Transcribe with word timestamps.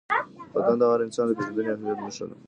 وطن 0.55 0.75
د 0.79 0.83
هر 0.91 0.99
انسان 1.07 1.25
د 1.27 1.31
پېژندنې 1.37 1.69
او 1.71 1.77
هویت 1.81 1.99
نښه 2.05 2.25
ده. 2.29 2.35